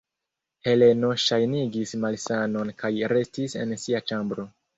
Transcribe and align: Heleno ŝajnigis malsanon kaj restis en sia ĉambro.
Heleno 0.67 1.11
ŝajnigis 1.23 1.93
malsanon 2.07 2.73
kaj 2.81 2.93
restis 3.15 3.55
en 3.61 3.79
sia 3.85 4.03
ĉambro. 4.11 4.49